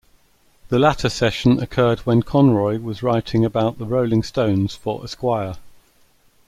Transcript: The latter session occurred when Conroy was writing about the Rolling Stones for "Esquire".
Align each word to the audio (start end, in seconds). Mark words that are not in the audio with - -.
The 0.69 0.79
latter 0.79 1.09
session 1.09 1.59
occurred 1.61 1.99
when 2.07 2.23
Conroy 2.23 2.79
was 2.79 3.03
writing 3.03 3.45
about 3.45 3.77
the 3.77 3.85
Rolling 3.85 4.23
Stones 4.23 4.73
for 4.73 5.03
"Esquire". 5.03 5.57